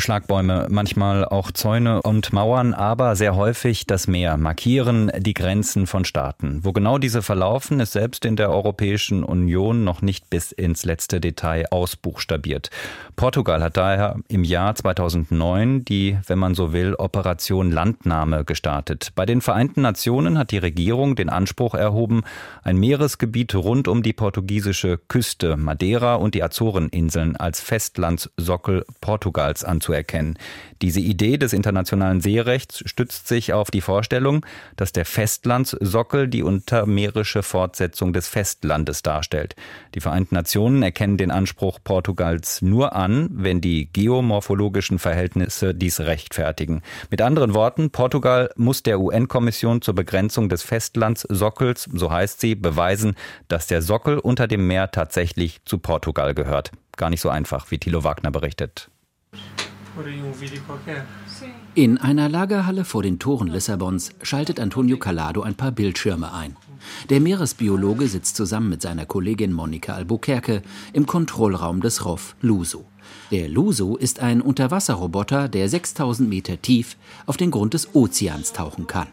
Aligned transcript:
Schlagbäume, 0.00 0.68
manchmal 0.70 1.24
auch 1.24 1.50
Zäune 1.50 2.00
und 2.00 2.32
Mauern, 2.32 2.72
aber 2.72 3.16
sehr 3.16 3.36
häufig 3.36 3.86
das 3.86 4.06
Meer 4.06 4.36
markieren 4.38 5.12
die 5.18 5.34
Grenzen 5.34 5.86
von 5.86 6.06
Staaten. 6.06 6.60
Wo 6.62 6.72
genau 6.72 6.96
diese 6.96 7.20
verlaufen, 7.20 7.80
ist 7.80 7.92
selbst 7.92 8.24
in 8.24 8.36
der 8.36 8.50
Europäischen 8.50 9.22
Union 9.22 9.84
noch 9.84 10.00
nicht 10.00 10.30
bis 10.30 10.52
ins 10.52 10.84
letzte 10.84 11.20
Detail 11.20 11.66
ausbuchstabiert. 11.70 12.70
Portugal 13.16 13.62
hat 13.62 13.76
daher 13.76 14.16
im 14.28 14.44
Jahr 14.44 14.74
2009 14.74 15.84
die, 15.84 16.16
wenn 16.26 16.38
man 16.38 16.54
so 16.54 16.72
will, 16.72 16.94
Operation 16.94 17.70
Landnahme 17.70 18.44
gestartet. 18.44 19.12
Bei 19.14 19.26
den 19.26 19.42
Vereinten 19.42 19.82
Nationen 19.82 20.38
hat 20.38 20.50
die 20.50 20.58
Regierung 20.58 21.14
den 21.14 21.28
Anspruch 21.28 21.74
erhoben, 21.74 22.22
ein 22.62 22.78
Meeresgebiet 22.78 23.54
rund 23.54 23.86
um 23.86 24.02
die 24.02 24.14
portugiesische 24.14 24.98
Küste, 25.08 25.56
Madeira 25.58 26.14
und 26.14 26.34
die 26.34 26.42
Azoreninseln 26.42 27.36
als 27.36 27.60
Festlandssockel 27.60 28.86
Portugals 29.00 29.62
anzunehmen 29.62 29.89
anzuerkennen. 29.90 30.38
Diese 30.82 31.00
Idee 31.00 31.36
des 31.36 31.52
internationalen 31.52 32.22
Seerechts 32.22 32.82
stützt 32.86 33.28
sich 33.28 33.52
auf 33.52 33.70
die 33.70 33.82
Vorstellung, 33.82 34.46
dass 34.76 34.92
der 34.92 35.04
Festlandssockel 35.04 36.26
die 36.26 36.42
untermeerische 36.42 37.42
Fortsetzung 37.42 38.14
des 38.14 38.28
Festlandes 38.28 39.02
darstellt. 39.02 39.56
Die 39.94 40.00
Vereinten 40.00 40.34
Nationen 40.34 40.82
erkennen 40.82 41.18
den 41.18 41.30
Anspruch 41.30 41.80
Portugals 41.84 42.62
nur 42.62 42.96
an, 42.96 43.28
wenn 43.30 43.60
die 43.60 43.92
geomorphologischen 43.92 44.98
Verhältnisse 44.98 45.74
dies 45.74 46.00
rechtfertigen. 46.00 46.80
Mit 47.10 47.20
anderen 47.20 47.52
Worten, 47.52 47.90
Portugal 47.90 48.50
muss 48.56 48.82
der 48.82 49.00
UN-Kommission 49.00 49.82
zur 49.82 49.94
Begrenzung 49.94 50.48
des 50.48 50.62
Festlandssockels, 50.62 51.90
so 51.92 52.10
heißt 52.10 52.40
sie, 52.40 52.54
beweisen, 52.54 53.16
dass 53.48 53.66
der 53.66 53.82
Sockel 53.82 54.18
unter 54.18 54.46
dem 54.46 54.66
Meer 54.66 54.90
tatsächlich 54.90 55.60
zu 55.66 55.76
Portugal 55.76 56.34
gehört. 56.34 56.70
Gar 56.96 57.10
nicht 57.10 57.20
so 57.20 57.28
einfach, 57.28 57.70
wie 57.70 57.78
Thilo 57.78 58.02
Wagner 58.02 58.30
berichtet. 58.30 58.88
In 61.74 61.98
einer 61.98 62.28
Lagerhalle 62.28 62.84
vor 62.84 63.02
den 63.02 63.18
Toren 63.18 63.48
Lissabons 63.48 64.10
schaltet 64.22 64.60
Antonio 64.60 64.98
Calado 64.98 65.42
ein 65.42 65.54
paar 65.54 65.72
Bildschirme 65.72 66.32
ein. 66.32 66.56
Der 67.08 67.20
Meeresbiologe 67.20 68.08
sitzt 68.08 68.36
zusammen 68.36 68.68
mit 68.68 68.82
seiner 68.82 69.06
Kollegin 69.06 69.52
Monika 69.52 69.94
Albuquerque 69.94 70.62
im 70.92 71.06
Kontrollraum 71.06 71.80
des 71.80 72.04
ROF 72.04 72.36
Luso. 72.40 72.84
Der 73.30 73.48
Luso 73.48 73.96
ist 73.96 74.20
ein 74.20 74.40
Unterwasserroboter, 74.40 75.48
der 75.48 75.68
6000 75.68 76.28
Meter 76.28 76.60
tief 76.60 76.96
auf 77.26 77.36
den 77.36 77.50
Grund 77.50 77.74
des 77.74 77.94
Ozeans 77.94 78.52
tauchen 78.52 78.86
kann. 78.86 79.06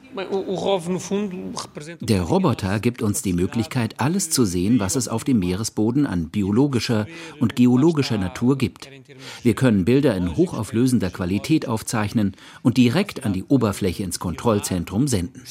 Der 2.01 2.21
Roboter 2.21 2.79
gibt 2.79 3.01
uns 3.01 3.21
die 3.21 3.33
Möglichkeit, 3.33 3.99
alles 3.99 4.29
zu 4.29 4.45
sehen, 4.45 4.79
was 4.79 4.95
es 4.95 5.07
auf 5.07 5.23
dem 5.23 5.39
Meeresboden 5.39 6.05
an 6.05 6.29
biologischer 6.29 7.05
und 7.39 7.55
geologischer 7.55 8.17
Natur 8.17 8.57
gibt. 8.57 8.89
Wir 9.43 9.53
können 9.53 9.85
Bilder 9.85 10.15
in 10.15 10.35
hochauflösender 10.35 11.09
Qualität 11.09 11.67
aufzeichnen 11.67 12.35
und 12.63 12.77
direkt 12.77 13.25
an 13.25 13.33
die 13.33 13.43
Oberfläche 13.43 14.03
ins 14.03 14.19
Kontrollzentrum 14.19 15.07
senden. 15.07 15.43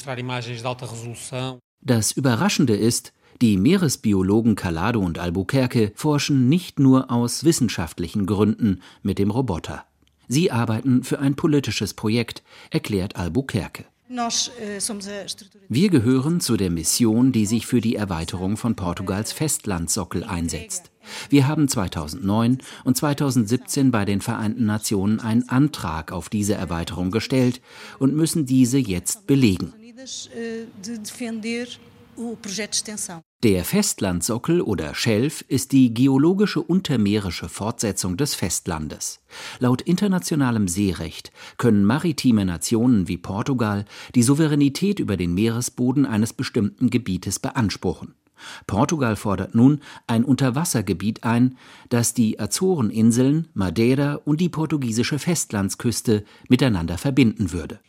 Das 1.87 2.11
Überraschende 2.11 2.75
ist, 2.75 3.13
die 3.41 3.55
Meeresbiologen 3.55 4.55
Calado 4.55 4.99
und 4.99 5.19
Albuquerque 5.19 5.93
forschen 5.95 6.49
nicht 6.49 6.79
nur 6.79 7.09
aus 7.09 7.45
wissenschaftlichen 7.45 8.25
Gründen 8.25 8.81
mit 9.03 9.19
dem 9.19 9.31
Roboter. 9.31 9.85
Sie 10.27 10.51
arbeiten 10.51 11.05
für 11.05 11.19
ein 11.19 11.37
politisches 11.37 11.93
Projekt, 11.93 12.43
erklärt 12.71 13.15
Albuquerque. 13.15 13.85
Wir 15.69 15.89
gehören 15.89 16.41
zu 16.41 16.57
der 16.57 16.71
Mission, 16.71 17.31
die 17.31 17.45
sich 17.45 17.65
für 17.65 17.79
die 17.79 17.95
Erweiterung 17.95 18.57
von 18.57 18.75
Portugals 18.75 19.31
Festlandsockel 19.31 20.25
einsetzt. 20.25 20.91
Wir 21.29 21.47
haben 21.47 21.69
2009 21.69 22.57
und 22.83 22.97
2017 22.97 23.91
bei 23.91 24.03
den 24.03 24.19
Vereinten 24.19 24.65
Nationen 24.65 25.21
einen 25.21 25.47
Antrag 25.47 26.11
auf 26.11 26.27
diese 26.27 26.55
Erweiterung 26.55 27.11
gestellt 27.11 27.61
und 27.97 28.13
müssen 28.13 28.45
diese 28.45 28.77
jetzt 28.77 29.25
belegen. 29.25 29.73
Der 33.43 33.65
Festlandsockel 33.65 34.61
oder 34.61 34.93
Schelf 34.93 35.43
ist 35.47 35.71
die 35.71 35.91
geologische 35.91 36.61
untermeerische 36.61 37.49
Fortsetzung 37.49 38.15
des 38.15 38.35
Festlandes. 38.35 39.21
Laut 39.57 39.81
internationalem 39.81 40.67
Seerecht 40.67 41.31
können 41.57 41.83
maritime 41.83 42.45
Nationen 42.45 43.07
wie 43.07 43.17
Portugal 43.17 43.85
die 44.13 44.21
Souveränität 44.21 44.99
über 44.99 45.17
den 45.17 45.33
Meeresboden 45.33 46.05
eines 46.05 46.31
bestimmten 46.31 46.91
Gebietes 46.91 47.39
beanspruchen. 47.39 48.13
Portugal 48.67 49.15
fordert 49.15 49.55
nun 49.55 49.81
ein 50.07 50.23
Unterwassergebiet 50.23 51.23
ein, 51.23 51.57
das 51.89 52.13
die 52.13 52.39
Azoreninseln, 52.39 53.47
Madeira 53.53 54.15
und 54.25 54.41
die 54.41 54.49
portugiesische 54.49 55.19
Festlandsküste 55.19 56.23
miteinander 56.49 56.97
verbinden 56.97 57.51
würde. 57.51 57.79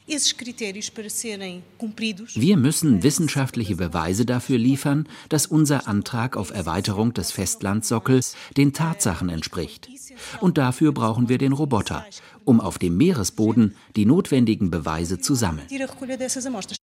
Wir 2.34 2.56
müssen 2.56 3.02
wissenschaftliche 3.02 3.76
Beweise 3.76 4.24
dafür 4.24 4.58
liefern, 4.58 5.06
dass 5.28 5.46
unser 5.46 5.86
Antrag 5.86 6.36
auf 6.36 6.50
Erweiterung 6.50 7.12
des 7.12 7.30
Festlandsockels 7.30 8.34
den 8.56 8.72
Tatsachen 8.72 9.28
entspricht. 9.28 9.88
Und 10.40 10.56
dafür 10.58 10.92
brauchen 10.92 11.28
wir 11.28 11.38
den 11.38 11.52
Roboter, 11.52 12.06
um 12.44 12.60
auf 12.60 12.78
dem 12.78 12.96
Meeresboden 12.96 13.74
die 13.96 14.06
notwendigen 14.06 14.70
Beweise 14.70 15.18
zu 15.18 15.34
sammeln. 15.34 15.66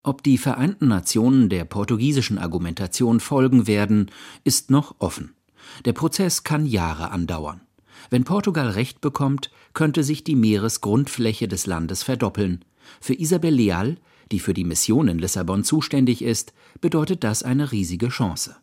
Ob 0.05 0.25
die 0.25 0.37
Vereinten 0.37 0.89
Nationen 0.89 1.49
der 1.49 1.65
portugiesischen 1.65 2.37
Argumentation 2.37 3.21
folgen 3.21 3.69
werden, 3.69 4.11
ist 4.43 4.69
noch 4.69 4.97
offen. 4.99 5.35
Der 5.85 5.93
Prozess 5.93 6.43
kann 6.43 6.67
Jahre 6.67 7.13
andauern. 7.13 7.61
Wenn 8.11 8.25
Portugal 8.25 8.71
Recht 8.71 9.01
bekommt, 9.01 9.53
könnte 9.75 10.03
sich 10.03 10.25
die 10.25 10.35
Meeresgrundfläche 10.35 11.47
des 11.47 11.67
Landes 11.67 12.03
verdoppeln. 12.03 12.65
Für 13.01 13.15
Isabel 13.15 13.55
Leal, 13.55 13.97
die 14.33 14.41
für 14.41 14.55
die 14.55 14.65
Mission 14.65 15.07
in 15.07 15.21
Lissabon 15.21 15.63
zuständig 15.63 16.23
ist, 16.23 16.53
bedeutet 16.81 17.23
das 17.23 17.45
eine 17.45 17.71
riesige 17.71 18.09
Chance. 18.09 18.57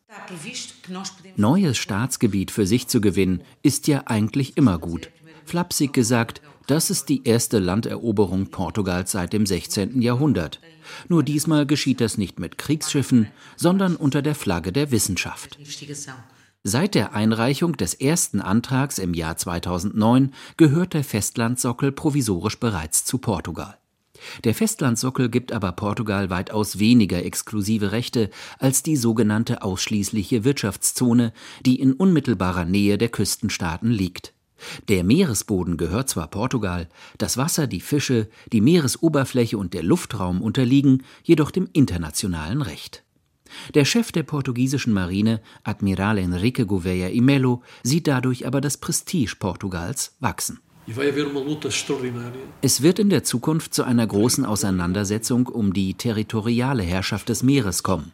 Neues 1.37 1.77
Staatsgebiet 1.77 2.51
für 2.51 2.67
sich 2.67 2.87
zu 2.87 2.99
gewinnen, 2.99 3.43
ist 3.63 3.87
ja 3.87 4.03
eigentlich 4.07 4.57
immer 4.57 4.77
gut. 4.77 5.09
Flapsig 5.49 5.93
gesagt, 5.93 6.41
das 6.67 6.91
ist 6.91 7.09
die 7.09 7.23
erste 7.23 7.57
Landeroberung 7.57 8.51
Portugals 8.51 9.11
seit 9.11 9.33
dem 9.33 9.47
16. 9.47 9.99
Jahrhundert. 9.99 10.59
Nur 11.07 11.23
diesmal 11.23 11.65
geschieht 11.65 12.01
das 12.01 12.19
nicht 12.19 12.39
mit 12.39 12.59
Kriegsschiffen, 12.59 13.29
sondern 13.55 13.95
unter 13.95 14.21
der 14.21 14.35
Flagge 14.35 14.71
der 14.71 14.91
Wissenschaft. 14.91 15.57
Seit 16.63 16.93
der 16.93 17.15
Einreichung 17.15 17.75
des 17.77 17.95
ersten 17.95 18.41
Antrags 18.41 18.99
im 18.99 19.15
Jahr 19.15 19.37
2009 19.37 20.35
gehört 20.55 20.93
der 20.93 21.03
Festlandsockel 21.03 21.91
provisorisch 21.93 22.59
bereits 22.59 23.03
zu 23.03 23.17
Portugal. 23.17 23.79
Der 24.43 24.53
Festlandsockel 24.53 25.29
gibt 25.29 25.51
aber 25.51 25.71
Portugal 25.71 26.29
weitaus 26.29 26.77
weniger 26.77 27.25
exklusive 27.25 27.91
Rechte 27.91 28.29
als 28.59 28.83
die 28.83 28.97
sogenannte 28.97 29.63
ausschließliche 29.63 30.43
Wirtschaftszone, 30.43 31.33
die 31.65 31.79
in 31.79 31.93
unmittelbarer 31.93 32.65
Nähe 32.65 32.99
der 32.99 33.09
Küstenstaaten 33.09 33.89
liegt. 33.89 34.33
Der 34.87 35.03
Meeresboden 35.03 35.77
gehört 35.77 36.09
zwar 36.09 36.27
Portugal, 36.27 36.87
das 37.17 37.37
Wasser, 37.37 37.67
die 37.67 37.81
Fische, 37.81 38.27
die 38.51 38.61
Meeresoberfläche 38.61 39.57
und 39.57 39.73
der 39.73 39.83
Luftraum 39.83 40.41
unterliegen 40.41 41.03
jedoch 41.23 41.51
dem 41.51 41.67
internationalen 41.73 42.61
Recht. 42.61 43.03
Der 43.73 43.85
Chef 43.85 44.11
der 44.11 44.23
portugiesischen 44.23 44.93
Marine, 44.93 45.41
Admiral 45.63 46.17
Enrique 46.17 46.65
Gouveia 46.65 47.09
y 47.09 47.23
Melo, 47.23 47.63
sieht 47.83 48.07
dadurch 48.07 48.45
aber 48.45 48.61
das 48.61 48.77
Prestige 48.77 49.35
Portugals 49.39 50.15
wachsen. 50.19 50.59
Es 52.61 52.81
wird 52.81 52.99
in 52.99 53.09
der 53.09 53.23
Zukunft 53.23 53.73
zu 53.73 53.83
einer 53.83 54.07
großen 54.07 54.45
Auseinandersetzung 54.45 55.47
um 55.47 55.73
die 55.73 55.93
territoriale 55.93 56.83
Herrschaft 56.83 57.29
des 57.29 57.43
Meeres 57.43 57.83
kommen. 57.83 58.11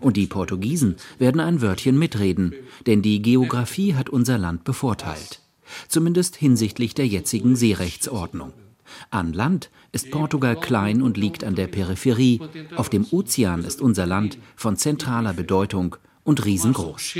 Und 0.00 0.16
die 0.16 0.26
Portugiesen 0.26 0.96
werden 1.18 1.40
ein 1.40 1.60
Wörtchen 1.60 1.98
mitreden, 1.98 2.54
denn 2.86 3.02
die 3.02 3.20
Geografie 3.20 3.94
hat 3.94 4.08
unser 4.08 4.38
Land 4.38 4.64
bevorteilt 4.64 5.43
zumindest 5.88 6.36
hinsichtlich 6.36 6.94
der 6.94 7.06
jetzigen 7.06 7.56
Seerechtsordnung. 7.56 8.52
An 9.10 9.32
Land 9.32 9.70
ist 9.92 10.10
Portugal 10.10 10.58
klein 10.58 11.02
und 11.02 11.16
liegt 11.16 11.44
an 11.44 11.54
der 11.54 11.66
Peripherie, 11.66 12.40
auf 12.76 12.88
dem 12.90 13.06
Ozean 13.10 13.64
ist 13.64 13.80
unser 13.80 14.06
Land 14.06 14.38
von 14.56 14.76
zentraler 14.76 15.32
Bedeutung 15.32 15.96
und 16.22 16.44
riesengroß. 16.44 17.14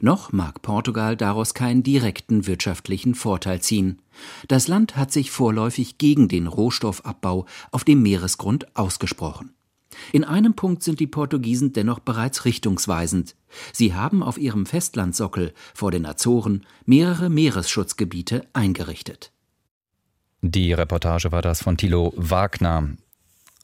Noch 0.00 0.32
mag 0.32 0.62
Portugal 0.62 1.16
daraus 1.16 1.54
keinen 1.54 1.84
direkten 1.84 2.48
wirtschaftlichen 2.48 3.14
Vorteil 3.14 3.60
ziehen. 3.60 4.02
Das 4.48 4.66
Land 4.66 4.96
hat 4.96 5.12
sich 5.12 5.30
vorläufig 5.30 5.96
gegen 5.96 6.26
den 6.26 6.48
Rohstoffabbau 6.48 7.46
auf 7.70 7.84
dem 7.84 8.02
Meeresgrund 8.02 8.76
ausgesprochen. 8.76 9.54
In 10.12 10.24
einem 10.24 10.54
Punkt 10.54 10.82
sind 10.82 11.00
die 11.00 11.06
Portugiesen 11.06 11.72
dennoch 11.72 12.00
bereits 12.00 12.44
richtungsweisend. 12.44 13.34
Sie 13.72 13.94
haben 13.94 14.22
auf 14.22 14.38
ihrem 14.38 14.66
Festlandsockel 14.66 15.52
vor 15.74 15.90
den 15.90 16.06
Azoren 16.06 16.64
mehrere 16.84 17.30
Meeresschutzgebiete 17.30 18.46
eingerichtet. 18.52 19.32
Die 20.40 20.72
Reportage 20.72 21.30
war 21.30 21.42
das 21.42 21.62
von 21.62 21.76
Thilo 21.76 22.12
Wagner. 22.16 22.96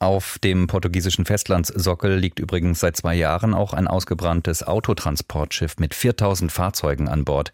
Auf 0.01 0.39
dem 0.39 0.67
portugiesischen 0.67 1.25
Festlandssockel 1.25 2.15
liegt 2.15 2.39
übrigens 2.39 2.79
seit 2.79 2.95
zwei 2.95 3.15
Jahren 3.15 3.53
auch 3.53 3.73
ein 3.73 3.85
ausgebranntes 3.85 4.63
Autotransportschiff 4.63 5.75
mit 5.77 5.93
4000 5.93 6.53
Fahrzeugen 6.53 7.09
an 7.09 7.25
Bord. 7.25 7.51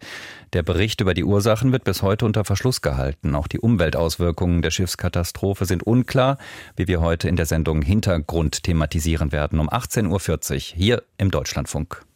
Der 0.52 0.62
Bericht 0.62 1.00
über 1.00 1.12
die 1.12 1.24
Ursachen 1.24 1.72
wird 1.72 1.82
bis 1.82 2.02
heute 2.02 2.24
unter 2.24 2.44
Verschluss 2.44 2.82
gehalten. 2.82 3.34
Auch 3.34 3.48
die 3.48 3.58
Umweltauswirkungen 3.58 4.62
der 4.62 4.70
Schiffskatastrophe 4.70 5.64
sind 5.64 5.82
unklar, 5.82 6.38
wie 6.76 6.86
wir 6.86 7.00
heute 7.00 7.28
in 7.28 7.34
der 7.34 7.46
Sendung 7.46 7.82
Hintergrund 7.82 8.62
thematisieren 8.62 9.32
werden 9.32 9.58
um 9.58 9.68
18.40 9.68 10.54
Uhr 10.54 10.76
hier 10.76 11.02
im 11.18 11.32
Deutschlandfunk. 11.32 12.06